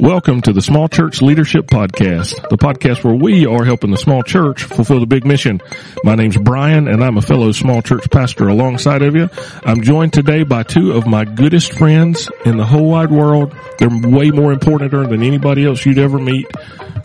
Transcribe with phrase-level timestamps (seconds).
[0.00, 4.22] Welcome to the Small Church Leadership Podcast, the podcast where we are helping the small
[4.22, 5.60] church fulfill the big mission.
[6.04, 9.28] My name's Brian and I'm a fellow small church pastor alongside of you.
[9.64, 13.52] I'm joined today by two of my goodest friends in the whole wide world.
[13.78, 16.46] They're way more important than anybody else you'd ever meet.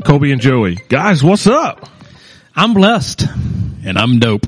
[0.06, 0.76] Colby and Joey.
[0.76, 1.90] Guys, what's up?
[2.56, 3.26] I'm blessed.
[3.84, 4.46] And I'm dope.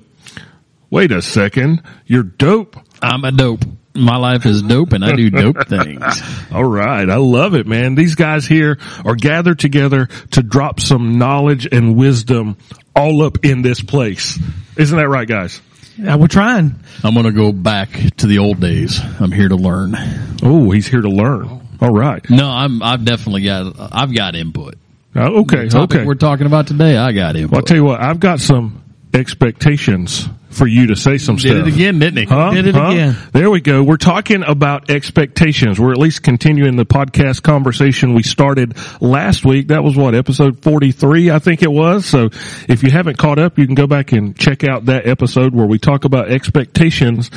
[0.91, 1.81] Wait a second.
[2.05, 2.77] You're dope.
[3.01, 3.65] I'm a dope.
[3.95, 6.03] My life is dope and I do dope things.
[6.51, 7.09] All right.
[7.09, 7.95] I love it, man.
[7.95, 12.57] These guys here are gathered together to drop some knowledge and wisdom
[12.95, 14.39] all up in this place.
[14.77, 15.61] Isn't that right, guys?
[15.97, 16.75] Yeah, we're trying.
[17.03, 18.99] I'm going to go back to the old days.
[19.19, 19.95] I'm here to learn.
[20.43, 21.61] Oh, he's here to learn.
[21.81, 22.27] All right.
[22.29, 24.75] No, I'm, I've definitely got, I've got input.
[25.15, 25.63] Uh, okay.
[25.63, 26.05] The topic okay.
[26.05, 27.51] we're talking about today, I got input.
[27.51, 28.83] Well, I'll tell you what, I've got some
[29.13, 31.67] expectations for you to say some Did stuff.
[31.67, 32.25] it again, didn't he?
[32.25, 32.51] Huh?
[32.51, 32.87] Did it Huh?
[32.91, 33.15] again.
[33.33, 33.83] There we go.
[33.83, 35.79] We're talking about expectations.
[35.79, 39.67] We're at least continuing the podcast conversation we started last week.
[39.67, 42.05] That was what, episode 43, I think it was.
[42.05, 42.29] So
[42.67, 45.67] if you haven't caught up, you can go back and check out that episode where
[45.67, 47.29] we talk about expectations.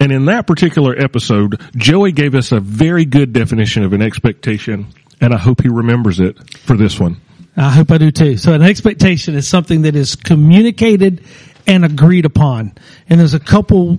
[0.00, 4.86] And in that particular episode, Joey gave us a very good definition of an expectation.
[5.20, 7.18] And I hope he remembers it for this one.
[7.56, 8.38] I hope I do too.
[8.38, 11.22] So an expectation is something that is communicated
[11.66, 12.72] and agreed upon.
[13.08, 13.98] And there's a couple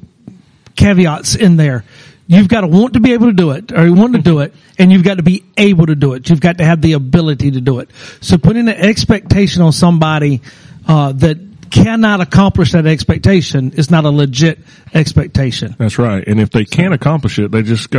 [0.75, 1.83] caveats in there.
[2.25, 4.39] You've got to want to be able to do it, or you want to do
[4.39, 6.29] it, and you've got to be able to do it.
[6.29, 7.89] You've got to have the ability to do it.
[8.21, 10.41] So putting an expectation on somebody
[10.87, 11.37] uh, that
[11.69, 14.59] cannot accomplish that expectation is not a legit
[14.93, 15.75] expectation.
[15.77, 16.23] That's right.
[16.25, 17.89] And if they can't accomplish it, they just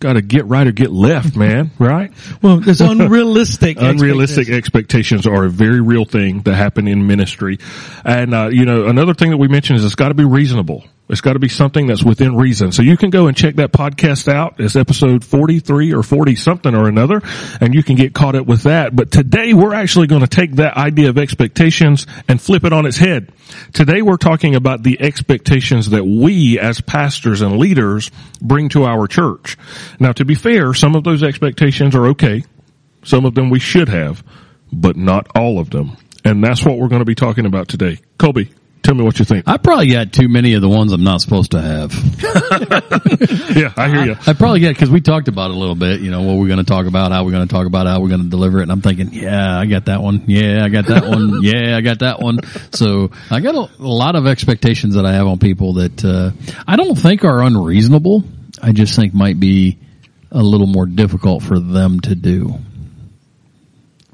[0.00, 1.70] gotta, gotta get right or get left, man.
[1.78, 2.12] Right?
[2.42, 3.76] Well, there's unrealistic.
[3.80, 4.56] Unrealistic expectations.
[4.56, 7.58] expectations are a very real thing that happen in ministry.
[8.04, 10.84] And, uh, you know, another thing that we mentioned is it's gotta be reasonable.
[11.08, 12.72] It's got to be something that's within reason.
[12.72, 14.56] So you can go and check that podcast out.
[14.58, 17.22] It's episode 43 or 40 something or another,
[17.60, 18.94] and you can get caught up with that.
[18.96, 22.86] But today we're actually going to take that idea of expectations and flip it on
[22.86, 23.30] its head.
[23.72, 28.10] Today we're talking about the expectations that we as pastors and leaders
[28.42, 29.56] bring to our church.
[30.00, 32.42] Now to be fair, some of those expectations are okay.
[33.04, 34.24] Some of them we should have,
[34.72, 35.96] but not all of them.
[36.24, 38.00] And that's what we're going to be talking about today.
[38.18, 38.50] Colby,
[38.86, 39.48] tell me what you think.
[39.48, 41.92] I probably got too many of the ones I'm not supposed to have.
[43.56, 44.16] Yeah, I hear you.
[44.26, 46.46] I probably got, cause we talked about it a little bit, you know, what we're
[46.48, 48.58] going to talk about, how we're going to talk about, how we're going to deliver
[48.58, 48.64] it.
[48.64, 50.24] And I'm thinking, yeah, I got that one.
[50.26, 51.42] Yeah, I got that one.
[51.42, 52.40] Yeah, I got that one.
[52.72, 56.32] So I got a, a lot of expectations that I have on people that, uh,
[56.66, 58.24] I don't think are unreasonable.
[58.62, 59.78] I just think might be
[60.30, 62.58] a little more difficult for them to do.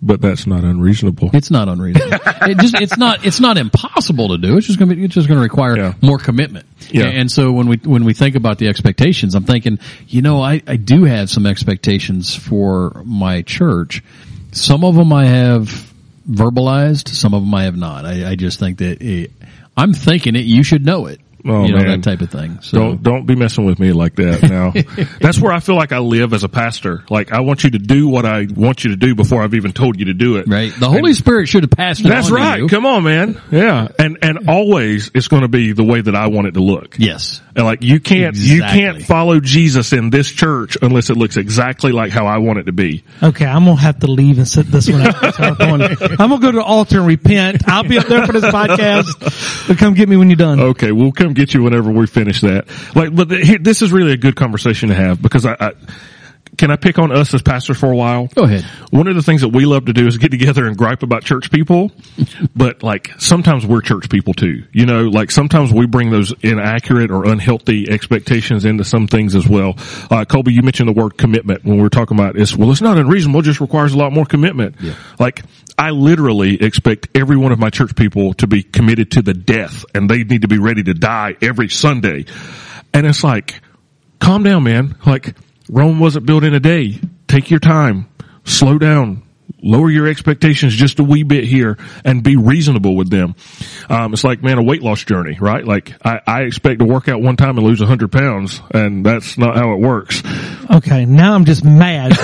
[0.04, 1.30] But that's not unreasonable.
[1.32, 2.18] It's not unreasonable.
[2.42, 4.56] it just, it's not, it's not impossible to do.
[4.56, 5.94] It's just going to be, it's just going to require Yeah.
[6.02, 6.66] more commitment.
[6.90, 7.04] Yeah.
[7.04, 10.60] And so when we, when we think about the expectations, I'm thinking, you know, I,
[10.66, 14.02] I do have some expectations for my church.
[14.50, 15.92] Some of them I have
[16.28, 18.04] verbalized, some of them I have not.
[18.04, 19.30] I, I just think that it,
[19.76, 21.20] I'm thinking it, you should know it.
[21.44, 22.00] Oh, you know, man.
[22.00, 22.60] that type of thing.
[22.62, 24.72] So Don't don't be messing with me like that now.
[25.20, 27.04] That's where I feel like I live as a pastor.
[27.10, 29.72] Like I want you to do what I want you to do before I've even
[29.72, 30.46] told you to do it.
[30.48, 30.72] right.
[30.78, 32.58] The Holy Spirit should have passed That's on to right.
[32.60, 32.68] you.
[32.68, 33.40] Come on, man.
[33.50, 33.88] Yeah.
[33.98, 36.96] And and always it's going to be the way that I want it to look.
[36.98, 37.40] Yes.
[37.54, 41.92] And like you can't you can't follow Jesus in this church unless it looks exactly
[41.92, 43.04] like how I want it to be.
[43.22, 45.40] Okay, I'm gonna have to leave and sit this one out.
[45.40, 47.68] I'm, going- I'm gonna go to the altar and repent.
[47.68, 49.68] I'll be up there for this podcast.
[49.68, 50.60] But come get me when you're done.
[50.60, 52.66] Okay, we'll come get you whenever we finish that.
[52.94, 55.72] Like, but the, here, this is really a good conversation to have because I, I
[56.62, 58.28] can I pick on us as pastors for a while.
[58.28, 58.62] Go ahead.
[58.90, 61.24] One of the things that we love to do is get together and gripe about
[61.24, 61.90] church people,
[62.54, 64.62] but like sometimes we're church people too.
[64.70, 69.48] You know, like sometimes we bring those inaccurate or unhealthy expectations into some things as
[69.48, 69.74] well.
[70.08, 72.56] Uh, Colby, you mentioned the word commitment when we were talking about this.
[72.56, 74.76] Well, it's not unreasonable; it just requires a lot more commitment.
[75.18, 75.42] Like
[75.76, 79.84] I literally expect every one of my church people to be committed to the death,
[79.96, 82.26] and they need to be ready to die every Sunday.
[82.94, 83.60] And it's like,
[84.20, 84.94] calm down, man.
[85.04, 85.34] Like
[85.68, 86.98] Rome wasn't built in a day.
[87.28, 88.08] Take your time.
[88.44, 89.22] Slow down.
[89.64, 93.36] Lower your expectations just a wee bit here and be reasonable with them.
[93.88, 95.64] Um, it's like, man, a weight loss journey, right?
[95.64, 99.06] Like I, I expect to work out one time and lose a hundred pounds and
[99.06, 100.20] that's not how it works.
[100.68, 102.12] Okay, now I'm just mad.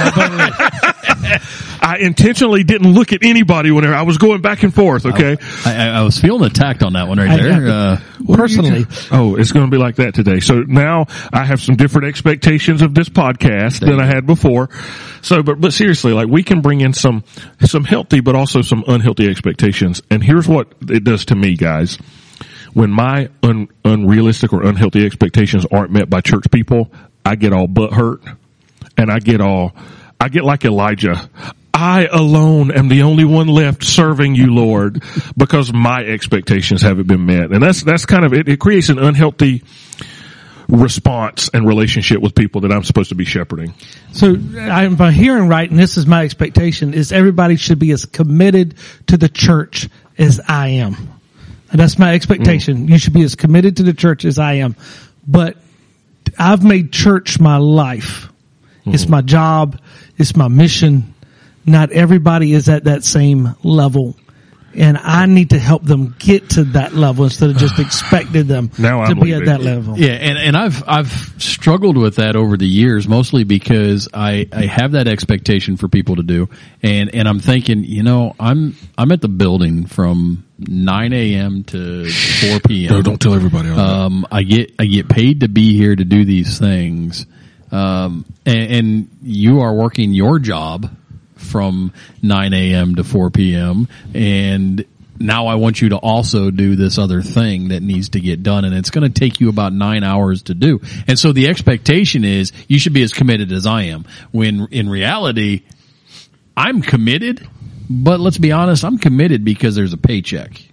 [1.80, 5.06] I intentionally didn't look at anybody whenever I was going back and forth.
[5.06, 5.36] Okay.
[5.64, 7.68] I, I, I was feeling attacked on that one right I- there.
[7.68, 8.00] Uh,
[8.36, 10.40] Personally, Oh, it's going to be like that today.
[10.40, 14.68] So now I have some different expectations of this podcast than I had before.
[15.22, 17.24] So, but, but seriously, like we can bring in some,
[17.60, 20.02] some healthy, but also some unhealthy expectations.
[20.10, 21.98] And here's what it does to me, guys.
[22.74, 26.92] When my un, unrealistic or unhealthy expectations aren't met by church people,
[27.24, 28.22] I get all butt hurt
[28.96, 29.74] and I get all,
[30.20, 31.28] I get like Elijah.
[31.80, 35.00] I alone am the only one left serving you, Lord,
[35.36, 37.52] because my expectations haven't been met.
[37.52, 39.62] And that's, that's kind of, it, it creates an unhealthy
[40.68, 43.74] response and relationship with people that I'm supposed to be shepherding.
[44.10, 47.92] So I'm if I'm hearing right, and this is my expectation, is everybody should be
[47.92, 48.74] as committed
[49.06, 49.88] to the church
[50.18, 50.96] as I am.
[51.70, 52.88] And that's my expectation.
[52.88, 52.90] Mm.
[52.90, 54.74] You should be as committed to the church as I am.
[55.28, 55.58] But
[56.36, 58.30] I've made church my life.
[58.84, 59.10] It's mm.
[59.10, 59.80] my job.
[60.16, 61.14] It's my mission.
[61.68, 64.16] Not everybody is at that same level.
[64.74, 68.70] And I need to help them get to that level instead of just expecting them
[68.78, 69.44] Now to I'm be at leaving.
[69.46, 69.98] that level.
[69.98, 74.66] Yeah, and, and I've I've struggled with that over the years, mostly because I, I
[74.66, 76.48] have that expectation for people to do,
[76.82, 81.64] and and I'm thinking, you know, I'm I'm at the building from 9 a.m.
[81.64, 82.92] to 4 p.m.
[82.92, 83.70] No, don't tell everybody.
[83.70, 83.82] all that.
[83.82, 87.26] Um, I get I get paid to be here to do these things,
[87.72, 90.88] um, and, and you are working your job
[91.38, 91.92] from
[92.22, 92.96] 9 a.m.
[92.96, 93.88] to 4 p.m.
[94.14, 94.84] and
[95.20, 98.64] now I want you to also do this other thing that needs to get done
[98.64, 100.80] and it's going to take you about nine hours to do.
[101.06, 104.88] And so the expectation is you should be as committed as I am when in
[104.88, 105.64] reality,
[106.56, 107.46] I'm committed,
[107.88, 110.67] but let's be honest, I'm committed because there's a paycheck.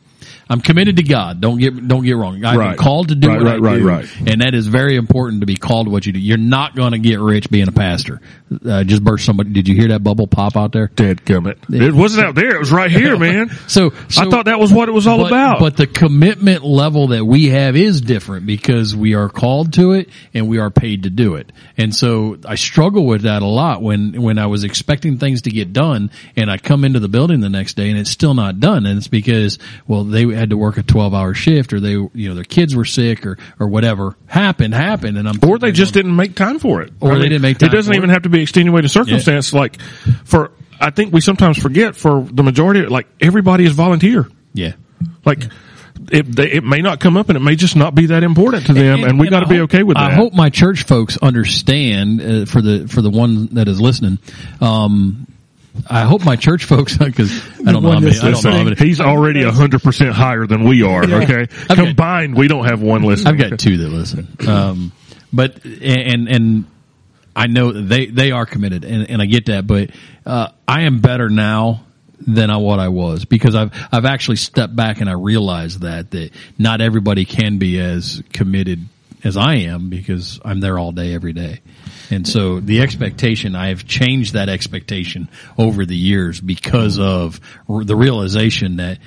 [0.50, 1.42] I'm committed to God.
[1.42, 2.44] Don't get don't get wrong.
[2.46, 2.78] I'm Right.
[2.78, 4.10] called to do Right, what right, I right, do, right.
[4.28, 6.20] and that is very important to be called to what you do.
[6.20, 8.22] You're not going to get rich being a pastor.
[8.64, 9.50] Uh, just burst somebody.
[9.50, 10.92] Did you hear that bubble pop out there?
[10.96, 11.58] Dead gummit.
[11.74, 12.56] It wasn't out there.
[12.56, 13.50] It was right here, man.
[13.68, 15.60] So, I thought that was what it was all but, about.
[15.60, 20.10] But the commitment level that we have is different because we are called to it
[20.36, 21.52] and we are paid to do it.
[21.78, 25.50] And so I struggle with that a lot when, when I was expecting things to
[25.50, 28.60] get done and I come into the building the next day and it's still not
[28.60, 28.86] done.
[28.86, 29.58] And it's because,
[29.88, 32.76] well, they had to work a 12 hour shift or they, you know, their kids
[32.76, 35.18] were sick or, or whatever happened, happened.
[35.18, 36.94] And I'm, or they just didn't make time for it.
[37.00, 38.14] Or they didn't make time It doesn't even it.
[38.14, 39.54] have to be extenuating circumstance.
[39.54, 39.82] Like
[40.26, 44.28] for, I think we sometimes forget for the majority, like everybody is volunteer.
[44.54, 44.74] yeah.
[45.24, 45.44] Like
[46.12, 48.68] it, they, it may not come up and it may just not be that important
[48.68, 50.12] to them, and, we got to be okay with that.
[50.12, 54.20] I hope my church folks understand uh, for the for the one that is listening.
[54.62, 55.28] Um,
[55.90, 58.18] I hope my church folks because I don't know how many.
[58.18, 58.76] I don't know how many.
[58.76, 61.04] he's already hundred percent higher than we are.
[61.04, 63.32] Okay, got- combined, we don't have one listener.
[63.32, 64.28] I've got two that listen.
[64.48, 64.92] Um,
[65.32, 66.66] but and and
[67.36, 69.68] I know they they are committed, and, and I get that.
[69.68, 69.92] But
[70.26, 71.84] uh, I am better now
[72.26, 76.12] than I, what I was because I've I've actually stepped back and I realized that
[76.12, 78.88] that not everybody can be as committed
[79.26, 81.62] as I am because I'm there all day every day.
[82.12, 85.28] And so the expectation, I have changed that expectation
[85.58, 89.00] over the years because of r- the realization that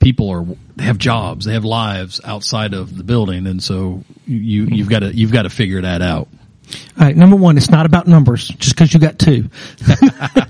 [0.00, 4.64] people are they have jobs, they have lives outside of the building, and so you
[4.64, 6.28] you've got to you've got to figure that out.
[6.98, 7.16] All right.
[7.16, 9.48] Number one, it's not about numbers just because you got two.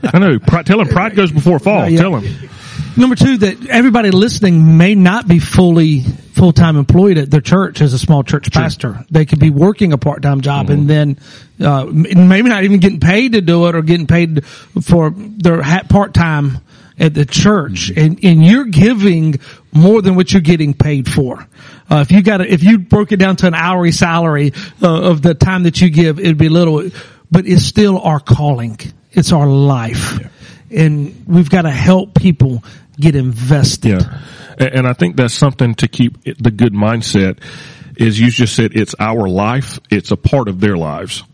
[0.02, 0.38] I know.
[0.38, 1.88] Pride, tell him pride goes before fall.
[1.88, 2.00] yeah.
[2.00, 2.48] Tell him.
[2.96, 7.80] Number two, that everybody listening may not be fully full time employed at their church
[7.80, 9.04] as a small church pastor.
[9.10, 11.18] They could be working a part time job and then
[11.60, 16.14] uh, maybe not even getting paid to do it or getting paid for their part
[16.14, 16.58] time
[16.98, 19.38] at the church, and and you're giving
[19.72, 21.46] more than what you're getting paid for.
[21.90, 24.52] Uh, if you got if you broke it down to an hourly salary
[24.82, 26.90] uh, of the time that you give, it'd be little,
[27.30, 28.78] but it's still our calling.
[29.12, 30.18] It's our life
[30.70, 32.62] and we've got to help people
[32.98, 34.02] get invested.
[34.02, 34.20] Yeah,
[34.58, 37.40] and, and I think that's something to keep the good mindset.
[37.96, 41.24] Is you just said it's our life; it's a part of their lives.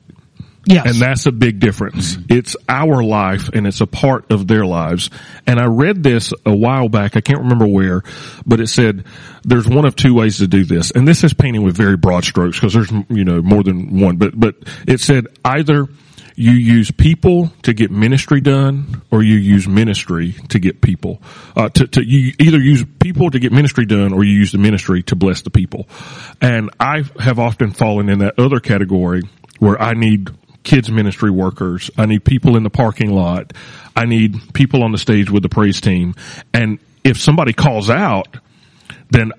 [0.66, 0.86] Yes.
[0.86, 2.16] And that's a big difference.
[2.28, 5.10] It's our life and it's a part of their lives.
[5.46, 7.16] And I read this a while back.
[7.16, 8.02] I can't remember where,
[8.46, 9.04] but it said
[9.42, 10.90] there's one of two ways to do this.
[10.90, 14.16] And this is painting with very broad strokes because there's, you know, more than one,
[14.16, 14.56] but, but
[14.86, 15.86] it said either
[16.36, 21.22] you use people to get ministry done or you use ministry to get people.
[21.56, 24.58] Uh, to, to, you either use people to get ministry done or you use the
[24.58, 25.88] ministry to bless the people.
[26.40, 29.22] And I have often fallen in that other category
[29.58, 30.30] where I need
[30.64, 31.90] kids ministry workers.
[31.96, 33.52] I need people in the parking lot.
[33.94, 36.14] I need people on the stage with the praise team.
[36.52, 38.38] And if somebody calls out,
[39.10, 39.32] then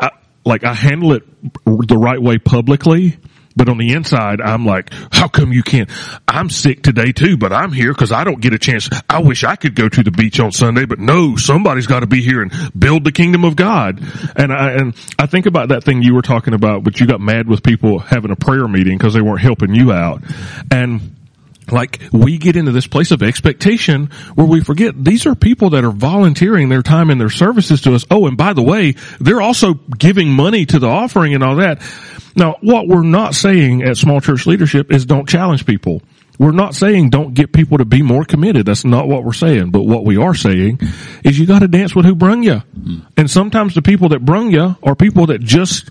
[0.00, 0.10] I,
[0.46, 1.24] like I handle it
[1.64, 3.18] the right way publicly.
[3.58, 5.90] But on the inside, I'm like, how come you can't?
[6.28, 8.88] I'm sick today too, but I'm here because I don't get a chance.
[9.10, 12.06] I wish I could go to the beach on Sunday, but no, somebody's got to
[12.06, 14.00] be here and build the kingdom of God.
[14.36, 17.20] And I, and I think about that thing you were talking about, but you got
[17.20, 20.22] mad with people having a prayer meeting because they weren't helping you out.
[20.70, 21.17] And
[21.72, 25.84] like we get into this place of expectation where we forget these are people that
[25.84, 28.04] are volunteering their time and their services to us.
[28.10, 31.82] Oh, and by the way, they're also giving money to the offering and all that.
[32.36, 36.02] Now, what we're not saying at small church leadership is don't challenge people.
[36.38, 38.66] We're not saying don't get people to be more committed.
[38.66, 39.70] That's not what we're saying.
[39.70, 40.80] But what we are saying
[41.24, 42.58] is you got to dance with who brung you.
[42.58, 42.98] Hmm.
[43.16, 45.90] And sometimes the people that brung you are people that just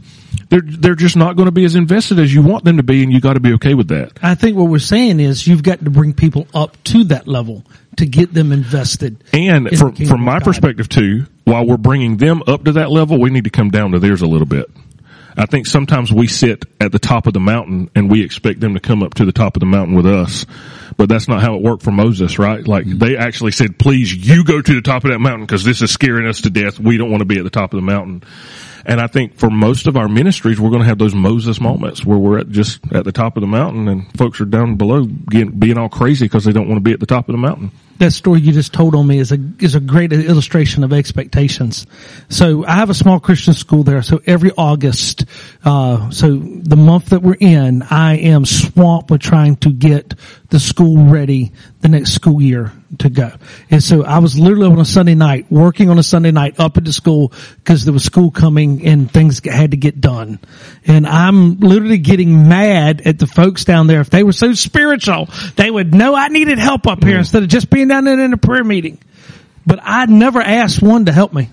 [0.49, 3.03] they're they're just not going to be as invested as you want them to be,
[3.03, 4.13] and you got to be okay with that.
[4.21, 7.63] I think what we're saying is you've got to bring people up to that level
[7.97, 9.23] to get them invested.
[9.33, 10.45] And in from from my God.
[10.45, 13.91] perspective too, while we're bringing them up to that level, we need to come down
[13.91, 14.69] to theirs a little bit.
[15.39, 18.73] I think sometimes we sit at the top of the mountain and we expect them
[18.73, 20.47] to come up to the top of the mountain with us.
[20.97, 22.67] But that's not how it worked for Moses, right?
[22.67, 25.83] Like they actually said, please you go to the top of that mountain because this
[25.83, 26.79] is scaring us to death.
[26.79, 28.23] We don't want to be at the top of the mountain.
[28.85, 32.05] And I think for most of our ministries, we're going to have those Moses moments
[32.05, 35.05] where we're at just at the top of the mountain and folks are down below
[35.05, 37.39] getting, being all crazy because they don't want to be at the top of the
[37.39, 37.71] mountain.
[37.99, 41.87] that story you just told on me is a is a great illustration of expectations.
[42.29, 44.01] So I have a small Christian school there.
[44.01, 45.25] So every August,
[45.63, 50.13] uh, so the month that we're in, I am swamped with trying to get
[50.49, 51.51] the school ready
[51.81, 53.31] the next school year to go.
[53.69, 56.77] And so I was literally on a Sunday night working on a Sunday night up
[56.77, 60.39] at the school because there was school coming and things had to get done.
[60.85, 63.99] And I'm literally getting mad at the folks down there.
[63.99, 65.27] If they were so spiritual,
[65.57, 67.19] they would know I needed help up here mm.
[67.19, 68.99] instead of just being down there in a prayer meeting.
[69.65, 71.49] But I never asked one to help me.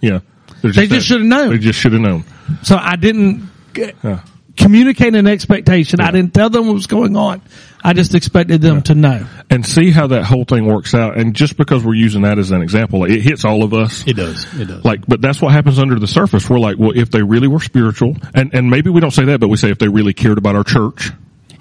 [0.00, 0.20] Yeah.
[0.62, 1.50] They're They just should've known.
[1.50, 2.24] They just should have known.
[2.62, 4.20] So I didn't g- Yeah.
[4.62, 6.00] Communicate an expectation.
[6.00, 7.42] I didn't tell them what was going on.
[7.84, 9.26] I just expected them to know.
[9.50, 11.18] And see how that whole thing works out.
[11.18, 14.06] And just because we're using that as an example, like, it hits all of us.
[14.06, 14.46] It does.
[14.58, 14.84] It does.
[14.84, 16.48] Like, but that's what happens under the surface.
[16.48, 19.40] We're like, well, if they really were spiritual, and, and maybe we don't say that,
[19.40, 21.10] but we say if they really cared about our church,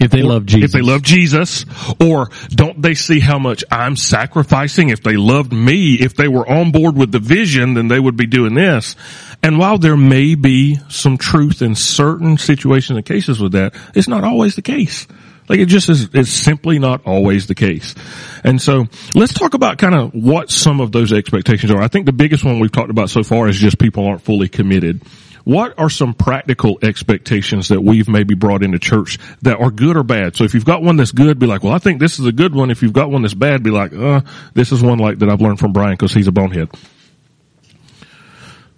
[0.01, 1.65] if they love Jesus, if they love Jesus,
[1.99, 4.89] or don't they see how much I'm sacrificing?
[4.89, 8.17] If they loved me, if they were on board with the vision, then they would
[8.17, 8.95] be doing this.
[9.43, 14.07] And while there may be some truth in certain situations and cases with that, it's
[14.07, 15.07] not always the case.
[15.49, 17.95] Like it just is, it's simply not always the case.
[18.43, 21.81] And so let's talk about kind of what some of those expectations are.
[21.81, 24.47] I think the biggest one we've talked about so far is just people aren't fully
[24.47, 25.01] committed.
[25.43, 30.03] What are some practical expectations that we've maybe brought into church that are good or
[30.03, 30.35] bad?
[30.35, 32.31] So if you've got one that's good, be like, well, I think this is a
[32.31, 32.69] good one.
[32.69, 34.21] If you've got one that's bad, be like, uh,
[34.53, 36.69] this is one like that I've learned from Brian because he's a bonehead.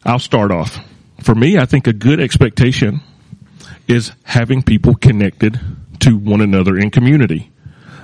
[0.06, 0.78] I'll start off.
[1.22, 3.02] For me, I think a good expectation
[3.88, 5.60] is having people connected
[6.02, 7.52] to one another in community.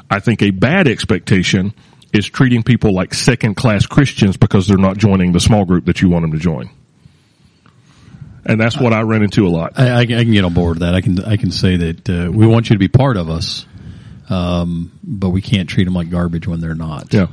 [0.09, 1.73] I think a bad expectation
[2.13, 6.01] is treating people like second class Christians because they're not joining the small group that
[6.01, 6.69] you want them to join.
[8.49, 9.73] And that's what I run into a lot.
[9.79, 10.95] I, I, can- get on board with that.
[10.95, 13.65] I can I can say that uh, we want you to be part of us,
[14.29, 17.13] um, but we can't treat them like garbage when they're not.
[17.13, 17.27] Yeah.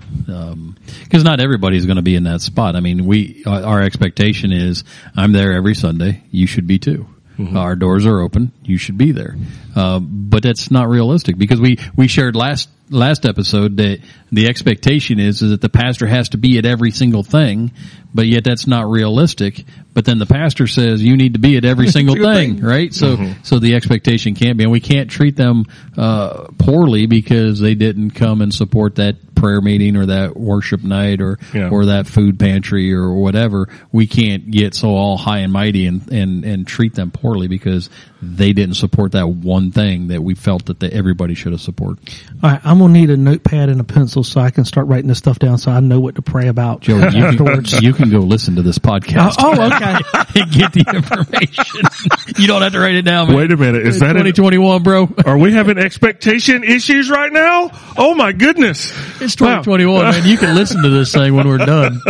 [1.05, 2.77] because not everybody's going to be in that spot.
[2.77, 4.85] I mean, we our our expectation is
[5.17, 6.23] I'm there every Sunday.
[6.31, 7.07] You should be too.
[7.55, 8.51] Our doors are open.
[8.69, 9.37] You should be there,
[9.75, 13.99] uh, but that's not realistic because we we shared last last episode that
[14.31, 17.73] the expectation is, is that the pastor has to be at every single thing,
[18.15, 19.65] but yet that's not realistic.
[19.93, 22.65] But then the pastor says you need to be at every single thing, thing.
[22.65, 22.93] right?
[22.95, 25.65] So so the expectation can't be, and we can't treat them
[25.97, 31.21] uh, poorly because they didn't come and support that prayer meeting or that worship night
[31.21, 31.69] or Yeah.
[31.71, 33.69] or that food pantry or whatever.
[33.93, 37.91] We can't get so all high and mighty and and and treat them poorly because
[38.23, 42.11] they didn't support that one thing that we felt that the, everybody should have supported.
[42.43, 45.07] All right, I'm gonna need a notepad and a pencil so I can start writing
[45.07, 48.11] this stuff down so I know what to pray about Joe, you can, you can
[48.11, 49.37] go listen to this podcast.
[49.39, 49.97] oh, oh, okay.
[50.41, 51.85] and get the information.
[52.39, 53.29] you don't have to write it down.
[53.29, 53.37] Man.
[53.37, 53.87] Wait a minute.
[53.87, 55.09] Is that an, 2021, bro?
[55.25, 57.71] are we having expectation issues right now?
[57.97, 58.91] Oh my goodness.
[59.21, 60.27] It's 2021, man.
[60.27, 62.01] You can listen to this thing when we're done.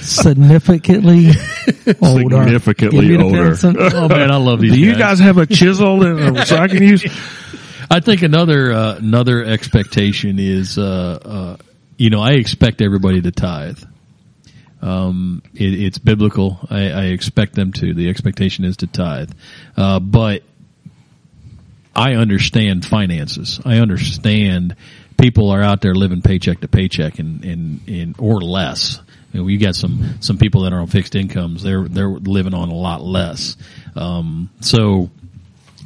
[0.00, 1.28] Significantly
[2.02, 2.42] older.
[2.42, 3.96] Significantly Give me the older.
[3.96, 4.70] Oh man, I love these.
[4.70, 4.78] Guys.
[4.78, 7.04] Do you guys have a chisel a, so I can use?
[7.90, 11.56] I think another uh, another expectation is, uh, uh,
[11.96, 13.82] you know, I expect everybody to tithe.
[14.80, 16.58] Um, it, it's biblical.
[16.68, 17.94] I, I expect them to.
[17.94, 19.32] The expectation is to tithe,
[19.76, 20.42] uh, but
[21.94, 23.60] I understand finances.
[23.64, 24.76] I understand
[25.18, 29.00] people are out there living paycheck to paycheck and and, and or less.
[29.32, 31.62] You know, we got some some people that are on fixed incomes.
[31.62, 33.56] They're they're living on a lot less.
[33.96, 35.10] Um, so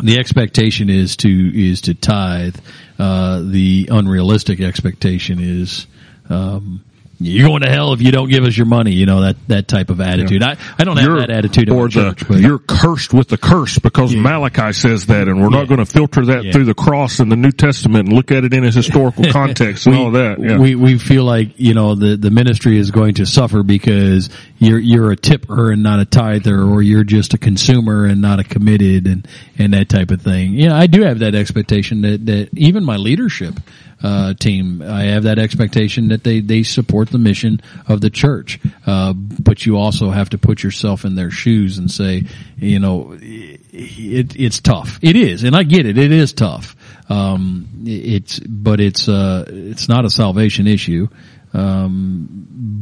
[0.03, 2.57] the expectation is to is to tithe.
[2.99, 5.87] Uh, the unrealistic expectation is
[6.29, 6.85] um,
[7.21, 8.93] you're going to hell if you don't give us your money.
[8.93, 10.43] You know that that type of attitude.
[10.43, 13.37] I I don't have You're- that attitude or church, the but you're cursed with the
[13.37, 15.59] curse because Malachi says that, and we're Yeah.
[15.59, 16.53] not going to filter that Yeah.
[16.53, 19.87] through the cross and the New Testament and look at it in its historical context
[19.87, 20.39] and all that.
[20.41, 20.59] Yeah.
[20.59, 24.79] we we feel like you know the the ministry is going to suffer because you're
[24.79, 28.45] you're a tipper and not a tither, or you're just a consumer and not a
[28.45, 29.27] committed and
[29.59, 30.53] and that type of thing.
[30.55, 33.55] Yeah, I do have that expectation that that even my leadership
[34.01, 38.61] uh, team, I have that expectation that they they support the mission of the church.
[38.87, 42.25] Uh, but you also have to put yourself in their shoes and say,
[42.57, 44.99] you know, it, it's tough.
[45.03, 45.99] It is, and I get it.
[45.99, 46.77] It is tough.
[47.09, 51.09] Um, it's, but it's, uh, it's not a salvation issue.
[51.55, 52.29] Um,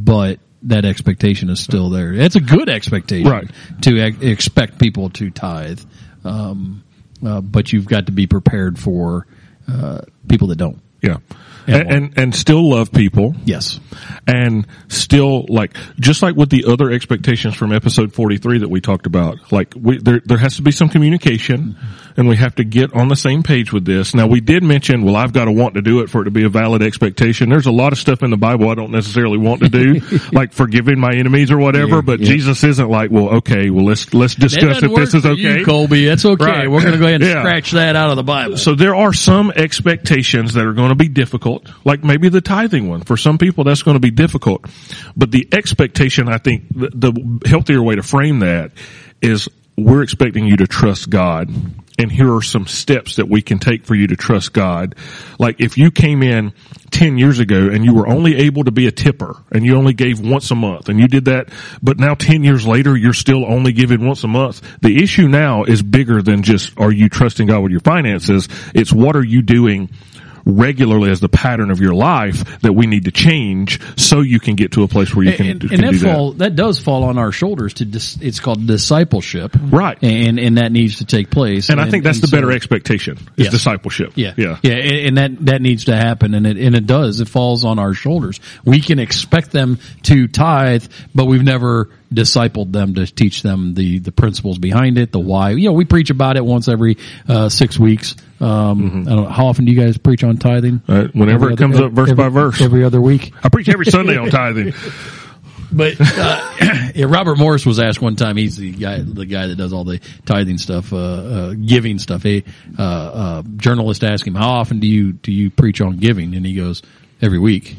[0.03, 2.13] but that expectation is still there.
[2.13, 3.49] It's a good expectation Right.
[3.83, 5.79] to ex- expect people to tithe.
[6.23, 6.83] Um,
[7.25, 9.25] uh, but you've got to be prepared for,
[9.67, 10.79] uh, people that don't.
[11.01, 11.17] yeah.
[11.67, 13.35] And And, and still love people.
[13.45, 13.79] Yes.
[14.25, 19.05] and still like just like with the other expectations from episode 43 that we talked
[19.05, 21.77] about like we, there there has to be some communication
[22.17, 25.03] and we have to get on the same page with this now we did mention
[25.03, 27.49] well I've got to want to do it for it to be a valid expectation
[27.49, 30.51] there's a lot of stuff in the Bible I don't necessarily want to do like
[30.53, 32.27] forgiving my enemies or whatever Yeah, but yeah.
[32.27, 36.05] Jesus isn't like well okay well let's let's discuss if this is okay you, Colby.
[36.05, 36.43] That's okay.
[36.45, 36.71] Right.
[36.71, 37.41] We're going to go ahead and Yeah.
[37.41, 38.57] scratch that out of the Bible.
[38.57, 42.89] so there are some expectations that are going to be difficult, like maybe the tithing
[42.89, 43.01] one.
[43.03, 44.65] For some people, that's going to be difficult.
[45.15, 48.71] But the expectation, I think, the, the healthier way to frame that
[49.21, 49.47] is
[49.77, 51.49] we're expecting you to trust God.
[51.97, 54.95] And here are some steps that we can take for you to trust God.
[55.39, 56.53] Like if you came in
[56.91, 59.93] 10 years ago and you were only able to be a tipper and you only
[59.93, 61.49] gave once a month and you did that,
[61.81, 64.61] but now 10 years later you're still only giving once a month.
[64.81, 68.47] The issue now is bigger than just are you trusting God with your finances?
[68.75, 69.89] It's what are you doing
[70.47, 74.55] regularly as the pattern of your life that we need to change so you can
[74.55, 76.79] get to a place where you can, and, can and that do fall that does
[76.79, 79.97] fall on our shoulders to dis, it's called discipleship Right.
[80.01, 83.45] and and that needs to take place And I think that's the better expectation is
[83.45, 83.51] Yes.
[83.51, 84.13] discipleship.
[84.15, 84.57] yeah Yeah.
[84.63, 87.65] yeah and, and that that needs to happen and it and it does it falls
[87.65, 93.05] on our shoulders we can expect them to tithe but we've never discipled them to
[93.05, 96.45] teach them the the principles behind it the why you know we preach about it
[96.45, 96.97] once every
[97.27, 100.81] uh, six weeks um I don't know how often do you guys preach on tithing
[100.87, 102.61] Uh, whenever Every it comes other- up verse every- by verse.
[102.61, 104.73] every other week I preach every Sunday on tithing.
[105.69, 106.53] But uh,
[106.95, 108.37] yeah, Robert Morris was asked one time.
[108.37, 112.25] He's the guy, the guy that does all the tithing stuff, uh, uh, giving stuff.
[112.25, 112.41] A
[112.79, 116.45] uh, uh, journalist asked him, "How often do you do you preach on giving?" And
[116.45, 116.83] he goes,
[117.21, 117.75] "Every week."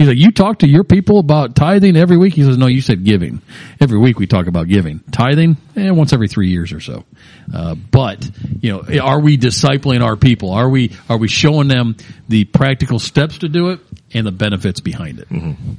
[0.00, 2.80] He's like, "You talk to your people about tithing every week?" He says, "No, you
[2.80, 3.42] said giving.
[3.82, 5.00] Every week we talk about giving.
[5.12, 7.04] Tithing, eh, once every three years or so."
[7.52, 8.26] Uh, but
[8.62, 10.52] you know, are we discipling our people?
[10.52, 11.96] Are we are we showing them
[12.30, 13.80] the practical steps to do it
[14.14, 15.28] and the benefits behind it?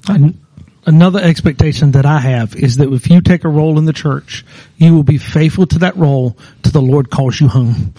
[0.08, 0.38] An-
[0.84, 4.44] Another expectation that I have is that if you take a role in the church,
[4.78, 7.94] you will be faithful to that role till the Lord calls you home.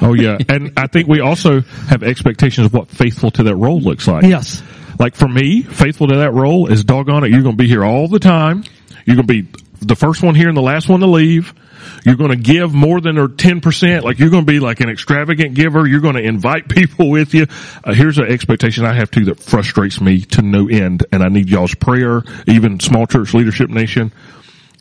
[0.00, 0.38] Oh yeah.
[0.48, 4.22] And I think we also have expectations of what faithful to that role looks like.
[4.24, 4.62] Yes.
[4.98, 7.30] Like for me, faithful to that role is doggone it.
[7.30, 8.64] You're going to be here all the time.
[9.04, 9.48] You're going to be
[9.80, 11.54] the first one here and the last one to leave.
[12.04, 14.02] You're going to give more than or 10%.
[14.02, 15.86] Like you're going to be like an extravagant giver.
[15.86, 17.46] You're going to invite people with you.
[17.84, 21.06] Uh, here's an expectation I have too that frustrates me to no end.
[21.12, 24.12] And I need y'all's prayer, even small church leadership nation.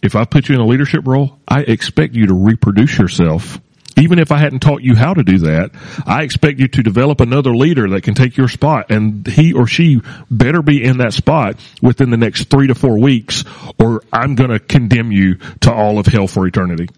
[0.02, 3.60] If I put you in a leadership role, I expect you to reproduce yourself.
[3.98, 5.72] Even if I hadn't taught you how to do that,
[6.06, 9.68] I expect you to develop another leader that can take your spot and he or
[9.68, 13.44] she better be in that spot within the next three to four weeks
[13.80, 16.90] or I'm going to condemn you to all of hell for eternity.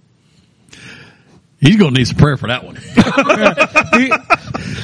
[1.62, 2.77] He's going to need some prayer for that one.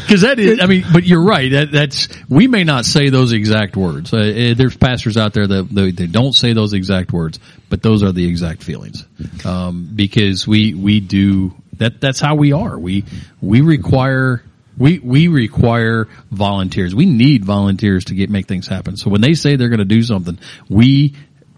[0.06, 1.52] Because that is, I mean, but you're right.
[1.52, 4.14] That, that's we may not say those exact words.
[4.14, 7.82] Uh, uh, there's pastors out there that they, they don't say those exact words, but
[7.82, 9.04] those are the exact feelings.
[9.44, 12.02] Um, because we we do that.
[12.02, 12.78] That's how we are.
[12.78, 13.06] We
[13.42, 14.44] we require.
[14.78, 16.94] We we require volunteers.
[16.94, 18.98] We need volunteers to get make things happen.
[18.98, 20.38] So when they say they're going to do something,
[20.70, 21.16] we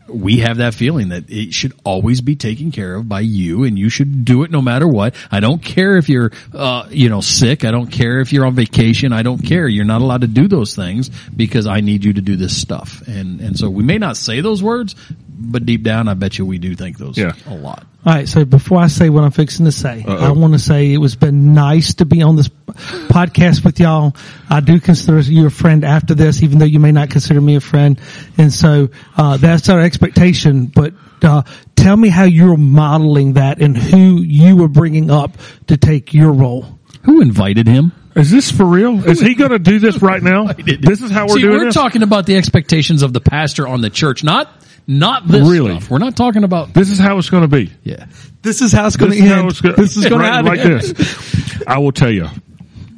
[0.09, 3.77] we have that feeling that it should always be taken care of by you and
[3.77, 5.15] you should do it no matter what.
[5.31, 7.65] I don't care if you're, uh, you know, sick.
[7.65, 9.13] I don't care if you're on vacation.
[9.13, 9.67] I don't care.
[9.67, 13.05] You're not allowed to do those things because I need you to do this stuff.
[13.07, 14.95] And, and so we may not say those words,
[15.37, 17.33] but deep down, I bet you we do think those Yeah.
[17.47, 17.85] a lot.
[18.05, 18.27] All right.
[18.27, 20.25] So before I say what I'm fixing to say, Uh-oh.
[20.27, 24.15] I want to say it was been nice to be on this podcast with y'all.
[24.49, 27.55] I do consider you a friend after this, even though you may not consider me
[27.55, 27.99] a friend.
[28.37, 30.67] And so, uh, that's our expectation.
[30.67, 31.43] But, uh,
[31.75, 36.31] tell me how you're modeling that and who you were bringing up to take your
[36.31, 36.79] role.
[37.03, 37.91] Who invited him?
[38.15, 39.07] Is this for real?
[39.07, 40.45] Is he going to do this right now?
[40.53, 41.75] This is how we're See, doing we're this.
[41.75, 44.49] talking about the expectations of the pastor on the church, not
[44.87, 45.71] not this Really?
[45.79, 45.89] stuff.
[45.89, 47.71] We're not talking about this is how it's going to be.
[47.83, 48.05] yeah.
[48.41, 49.49] This is how it's going to is how end.
[49.49, 51.63] it's go- This is going right, to like this.
[51.67, 52.27] I will tell you.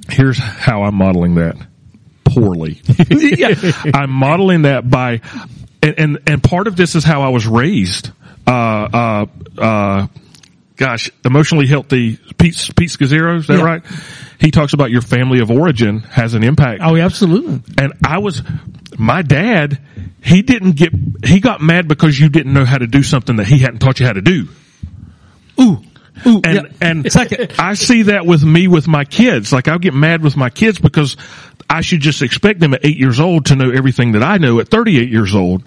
[0.09, 1.55] Here's how I'm modeling that
[2.23, 2.81] poorly.
[3.09, 3.55] yeah.
[3.93, 5.21] I'm modeling that by,
[5.83, 8.11] and, and, and part of this is how I was raised.
[8.47, 9.25] Uh, uh,
[9.57, 10.07] uh,
[10.75, 13.63] gosh, emotionally healthy Pete, Pete Scazzero, is that Yeah.
[13.63, 13.81] right?
[14.39, 16.81] He talks about your family of origin has an impact.
[16.83, 17.61] Oh, absolutely.
[17.77, 18.41] And I was,
[18.97, 19.79] my dad,
[20.23, 20.93] he didn't get,
[21.25, 23.99] he got mad because you didn't know how to do something that he hadn't taught
[23.99, 24.47] you how to do.
[25.59, 25.83] Ooh.
[26.25, 26.41] Ooh.
[26.43, 26.61] And, yeah.
[26.81, 27.53] and Second.
[27.59, 29.51] I see that with me with my kids.
[29.51, 31.17] Like I'll get mad with my kids because
[31.69, 34.59] I should just expect them at eight years old to know everything that I know
[34.59, 35.63] at 38 years old.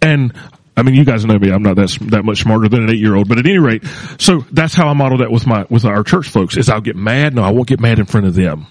[0.00, 0.34] And
[0.76, 1.50] I mean, you guys know me.
[1.50, 3.84] I'm not that, that much smarter than an eight year old, but at any rate,
[4.18, 6.96] so that's how I model that with my, with our church folks is I'll get
[6.96, 7.34] mad.
[7.34, 8.66] No, I won't get mad in front of them.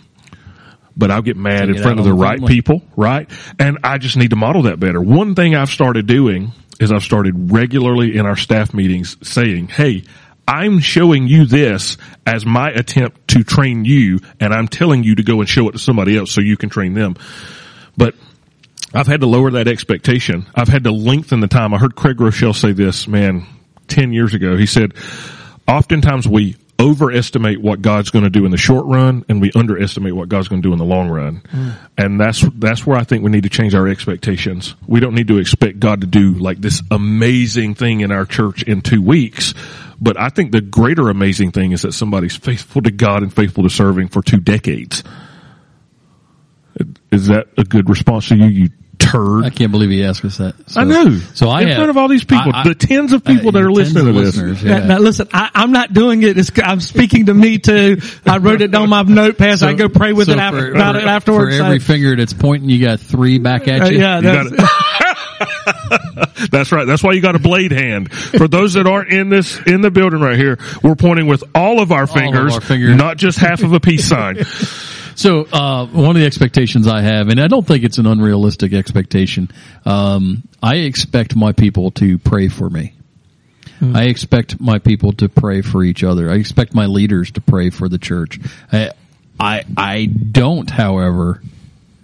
[0.95, 2.53] But I'll get mad in front of the the right family.
[2.53, 3.27] people, right?
[3.57, 5.01] And I just need to model that better.
[5.01, 10.03] One thing I've started doing is I've started regularly in our staff meetings saying, Hey,
[10.47, 15.23] I'm showing you this as my attempt to train you and I'm telling you to
[15.23, 17.15] go and show it to somebody else so you can train them.
[17.95, 18.15] But
[18.93, 20.45] I've had to lower that expectation.
[20.53, 21.73] I've had to lengthen the time.
[21.73, 23.45] I heard Craig Groeschel say this, man,
[23.87, 24.55] 10 years ago.
[24.55, 24.93] He said,
[25.67, 30.15] oftentimes we overestimate what God's going to do in the short run and we underestimate
[30.15, 31.41] what God's going to do in the long run.
[31.41, 31.75] Mm.
[31.97, 34.75] And that's, that's where I think we need to change our expectations.
[34.87, 38.63] We don't need to expect God to do like this amazing thing in our church
[38.63, 39.53] in two weeks.
[40.01, 43.63] But I think the greater amazing thing is that somebody's faithful to God and faithful
[43.63, 45.03] to serving for two decades.
[47.11, 48.69] Is that a good response to you, you
[49.03, 49.45] turd?
[49.45, 50.55] I can't believe he asked us that.
[50.67, 51.17] So, I know.
[51.33, 53.49] So I in have, front of all these people, I- I- the tens of people
[53.49, 54.35] uh, that are listening to this.
[54.37, 56.37] listeners, Now, now listen, I, I'm not doing it.
[56.37, 57.99] It's, I'm speaking to me too.
[58.25, 59.59] I wrote it down on my notepad.
[59.59, 61.57] So I go pray with so it after, for- about it afterwards.
[61.57, 63.99] For every So, finger that's pointing, you got three back at uh, you.
[63.99, 64.69] yeah, that's, got
[66.51, 66.85] That's right.
[66.85, 68.11] That's why you got a blade hand.
[68.11, 71.79] For those that aren't in this, in the building right here, we're pointing with all
[71.81, 72.95] of our fingers, our fingers.
[72.95, 74.37] not just half of a peace sign.
[75.15, 78.73] So uh, one of the expectations I have, and I don't think it's an unrealistic
[78.73, 79.49] expectation,
[79.85, 82.93] um, I expect my people to pray for me.
[83.81, 86.31] I expect my people to pray for each other.
[86.31, 88.39] I expect my leaders to pray for the church.
[88.71, 88.91] I
[89.37, 91.41] I, I don't, however,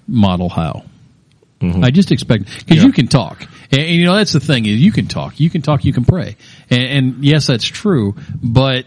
[0.06, 0.84] model how.
[1.62, 2.84] I just expect because Yeah.
[2.86, 3.42] you can talk,
[3.72, 5.94] and, and, you know that's the thing is you can talk, you can talk, you
[5.94, 6.36] can pray,
[6.70, 8.16] and, and yes, that's true.
[8.44, 8.86] But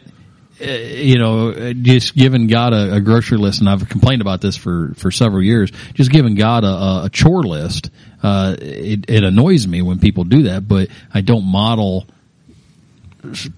[0.63, 4.57] you know, uh, just giving God a, a grocery list, and I've complained about this
[4.57, 5.71] for for several years.
[5.95, 7.91] Just giving God a, a, a chore list,
[8.23, 10.69] uh, it, it annoys me when people do that.
[10.69, 12.07] But I don't model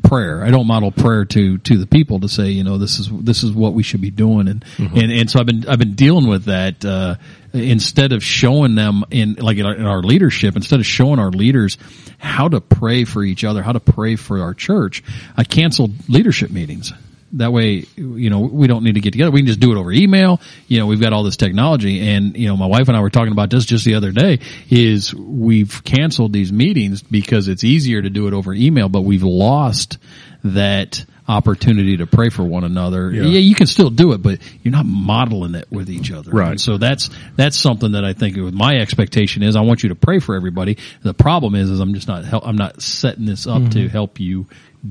[0.03, 0.45] prayer.
[0.45, 3.43] I don't model prayer to to the people to say, you know, this is this
[3.43, 6.29] is what we should be doing, and and and so I've been I've been dealing
[6.29, 7.17] with that uh,
[7.55, 11.31] instead of showing them in like in our, in our leadership, instead of showing our
[11.31, 11.79] leaders
[12.19, 15.03] how to pray for each other, how to pray for our church.
[15.37, 16.93] I canceled leadership meetings.
[17.35, 19.33] That way, you know, we don't need to get together.
[19.33, 20.41] We can just do it over email.
[20.69, 23.11] You know, we've got all this technology and, you know, my wife and I were
[23.11, 24.39] talking about this just the other day
[24.71, 29.25] is we've canceled these meetings because it's easier to do it over email, but we've
[29.25, 29.99] lost
[30.45, 33.11] that opportunity to pray for one another.
[33.11, 36.31] Yeah, you can still do it, but you're not modeling it with each other.
[36.31, 36.51] Right.
[36.51, 39.89] And so that's, that's something that I think with my expectation is I want you
[39.91, 40.79] to pray for everybody.
[41.03, 43.71] The problem is, is I'm just not, hel- I'm not setting this up mm-hmm.
[43.71, 44.47] to help you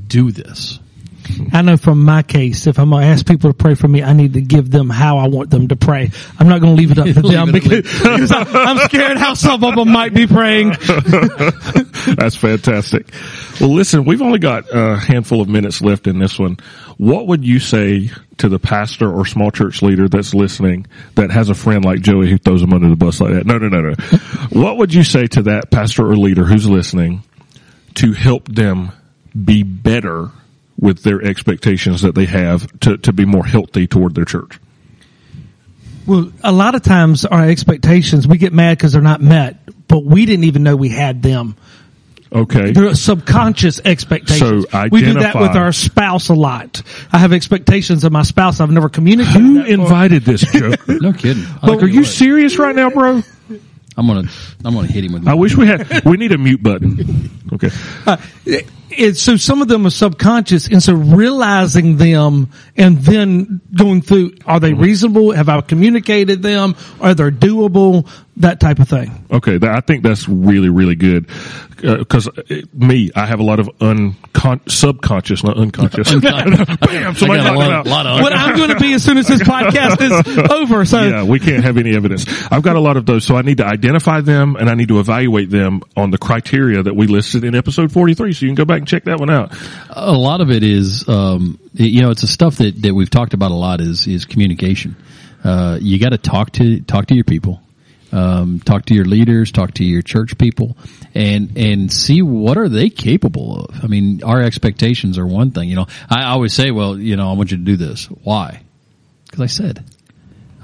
[0.07, 0.79] do this.
[1.51, 4.03] I know from my case, if I'm going to ask people to pray for me,
[4.03, 6.11] I need to give them how I want them to pray.
[6.39, 9.63] I'm not going to leave it up to them because, because I'm scared how some
[9.63, 10.69] of them might be praying.
[12.15, 13.11] That's fantastic.
[13.59, 16.57] Well, listen, we've only got a handful of minutes left in this one.
[16.97, 21.49] What would you say to the pastor or small church leader that's listening that has
[21.49, 23.45] a friend like Joey who throws them under the bus like that?
[23.45, 23.93] No, no, no, no.
[24.49, 27.23] what would you say to that pastor or leader who's listening
[27.95, 28.91] to help them
[29.33, 30.31] be better
[30.79, 34.59] with their expectations that they have to, to be more healthy toward their church?
[36.05, 39.57] Well, a lot of times our expectations, we get mad because they're not met,
[39.87, 41.55] but we didn't even know we had them.
[42.33, 42.71] Okay.
[42.71, 44.65] They're subconscious expectations.
[44.69, 46.81] So we do that with our spouse a lot.
[47.11, 48.59] I have expectations of my spouse.
[48.59, 49.39] I've never communicated.
[49.39, 50.77] Who that invited this joker?
[51.03, 51.43] No kidding.
[51.61, 53.21] like, are you serious right now, bro?
[53.95, 54.27] I'm gonna,
[54.65, 56.03] I'm gonna hit him with I wish we had.
[56.05, 57.29] We need a mute button.
[57.53, 57.69] Okay.
[58.07, 58.17] Uh,
[58.97, 64.35] it's so some of them are subconscious, and so realizing them and then going through:
[64.45, 65.31] are they reasonable?
[65.31, 66.75] Have I communicated them?
[67.01, 68.07] Are they doable?
[68.37, 69.27] That type of thing.
[69.29, 71.27] Okay, that, I think that's really, really good.
[71.79, 72.41] Because uh,
[72.73, 76.15] me, I have a lot of uncon- subconscious, not unconscious.
[76.21, 77.13] Bam!
[77.13, 79.17] Somebody I got a lot, a lot of what i'm going to be as soon
[79.17, 80.83] as this podcast is over.
[80.85, 82.25] So Yeah, we can't have any evidence.
[82.51, 84.87] I've got a lot of those, so I need to identify them and I need
[84.87, 88.33] to evaluate them on the criteria that we listed in episode 43.
[88.33, 89.55] So you can go back check that one out.
[89.89, 93.33] a lot of it is, um, you know, it's a stuff that, that we've talked
[93.33, 94.95] about a lot is, is communication.
[95.43, 97.61] Uh, you got to talk to, talk to your people.
[98.11, 100.77] Um, talk to your leaders, talk to your church people
[101.15, 103.83] and, and see what are they capable of.
[103.83, 107.31] I mean, our expectations are one thing, you know, I always say, well, you know,
[107.31, 108.05] I want you to do this.
[108.05, 108.61] Why?
[109.31, 109.83] Cause I said,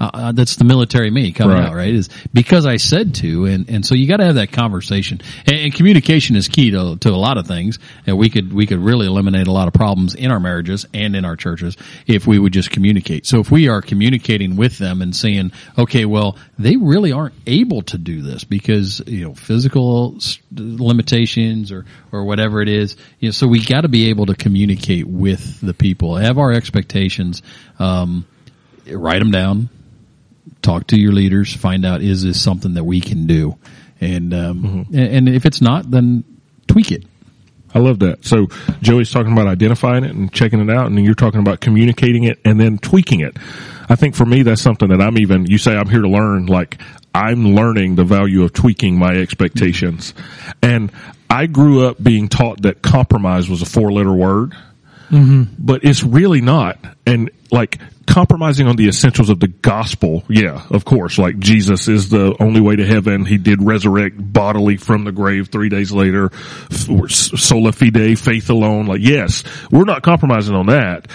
[0.00, 1.66] uh, uh, that's the military me coming Right.
[1.66, 1.92] out, right?
[1.92, 5.56] Is because I said to, and and so you got to have that conversation, and,
[5.56, 8.78] and communication is key to to a lot of things, and we could we could
[8.78, 12.38] really eliminate a lot of problems in our marriages and in our churches if we
[12.38, 13.26] would just communicate.
[13.26, 17.82] So if we are communicating with them and saying, okay, well, they really aren't able
[17.82, 20.16] to do this because you know physical
[20.50, 24.34] limitations or or whatever it is, you know, so we got to be able to
[24.34, 27.42] communicate with the people, have our expectations,
[27.78, 28.26] um,
[28.86, 29.68] write them down
[30.62, 33.56] talk to your leaders, find out is this something that we can do,
[34.00, 36.24] and um, and, and if it's not, then
[36.66, 37.04] tweak it.
[37.74, 38.24] I love that.
[38.24, 38.48] So
[38.80, 42.40] Joey's talking about identifying it and checking it out, and you're talking about communicating it
[42.44, 43.36] and then tweaking it.
[43.88, 46.46] I think for me, that's something that I'm even, you say I'm here to learn,
[46.46, 46.80] like
[47.14, 50.14] I'm learning the value of tweaking my expectations.
[50.62, 50.90] And
[51.28, 54.54] I grew up being taught that compromise was a four letter word,
[55.10, 55.54] Mm-hmm.
[55.58, 56.78] but it's really not.
[57.04, 62.08] And like compromising on the essentials of the gospel, yeah, of course, like Jesus is
[62.08, 63.24] the only way to heaven.
[63.24, 66.30] He did resurrect bodily from the grave three days later.
[66.70, 68.86] Sola fide, faith alone.
[68.86, 71.08] Like, yes, we're not compromising on that,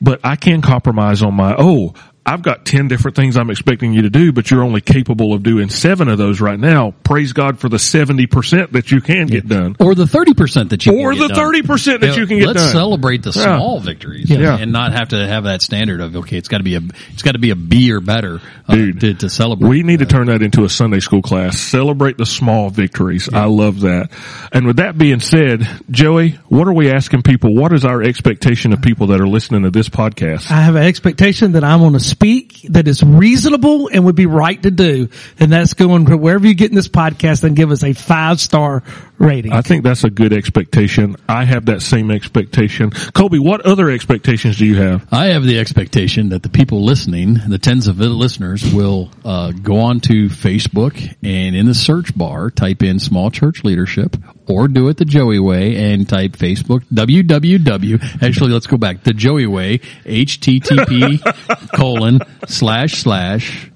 [0.00, 4.02] but I can compromise on my, oh, I've got 10 different things I'm expecting you
[4.02, 6.94] to do, but you're only capable of doing seven of those right now.
[7.02, 9.74] Praise God for the 70% that you can get done.
[9.80, 11.52] Or the thirty percent that you Or can get the done.
[11.52, 12.54] 30% that you can get done.
[12.54, 13.56] Let's celebrate the Yeah.
[13.56, 14.56] small victories, Yeah.
[14.56, 16.80] and not have to have that standard of okay, it's got to be a
[17.12, 19.68] it's got to be a B or better uh, Dude, to, to celebrate.
[19.68, 21.58] We need to turn that into a Sunday school class.
[21.58, 23.28] Celebrate the small victories.
[23.32, 24.10] I love that.
[24.52, 27.54] And with that being said, Joey, what are we asking people?
[27.54, 30.50] What is our expectation of people that are listening to this podcast?
[30.52, 34.26] I have an expectation that I'm going to speak that is reasonable and would be
[34.26, 35.08] right to do.
[35.38, 38.82] And that's going wherever you get in this podcast and give us a five star
[39.22, 39.52] rating.
[39.52, 41.16] I think that's a good expectation.
[41.28, 42.90] I have that same expectation.
[42.90, 45.06] Colby, what other expectations do you have?
[45.12, 49.78] I have the expectation that the people listening, the tens of listeners, will uh, go
[49.80, 54.16] on to Facebook and in the search bar type in "small church leadership"
[54.48, 58.22] or do it the Joey way and type Facebook www.
[58.22, 61.20] Actually, let's go back the Joey way http
[61.76, 63.70] colon slash slash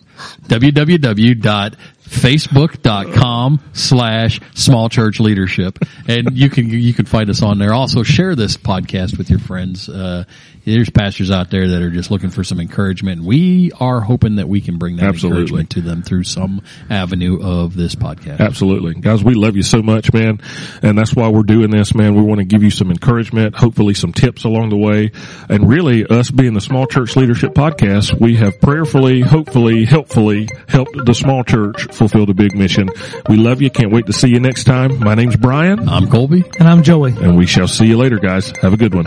[2.07, 5.79] www.facebook.com slash small church leadership.
[6.09, 7.73] And you can, you can find us on there.
[7.75, 9.89] Also share this podcast with your friends.
[9.89, 10.25] Uh,
[10.75, 13.23] there's pastors out there that are just looking for some encouragement.
[13.23, 15.43] We are hoping that we can bring that Absolutely.
[15.43, 18.41] encouragement to them through some avenue of this podcast.
[18.41, 18.95] Absolutely.
[18.95, 20.41] Guys, we love you so much, man.
[20.83, 22.15] And that's why we're doing this, man.
[22.15, 25.13] We want to give you some encouragement, hopefully some tips along the way.
[25.49, 30.97] And really, us being the Small Church Leadership Podcast, we have prayerfully, hopefully, helpfully helped
[31.07, 32.89] the small church fulfill the big mission.
[33.29, 33.71] We love you.
[33.71, 34.99] Can't wait to see you next time.
[34.99, 36.45] My name's Brian, I'm Colby.
[36.59, 37.13] and I'm Joey.
[37.13, 38.53] and we shall see you later, guys.
[38.63, 39.07] Have a good one.